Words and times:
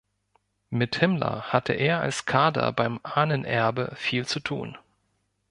Mit 0.71 0.95
Himmler 0.95 1.53
hatte 1.53 1.73
er 1.73 1.99
als 2.01 2.25
Kader 2.25 2.71
beim 2.73 2.99
Ahnenerbe 3.03 3.91
viel 3.95 4.25
zu 4.25 4.39
tun. 4.39 4.75